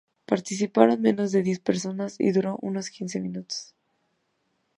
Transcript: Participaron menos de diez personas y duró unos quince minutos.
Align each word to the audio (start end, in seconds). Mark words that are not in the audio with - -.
Participaron 0.31 1.03
menos 1.07 1.31
de 1.31 1.43
diez 1.43 1.59
personas 1.59 2.15
y 2.19 2.31
duró 2.31 2.57
unos 2.63 2.89
quince 2.89 3.19
minutos. 3.19 3.75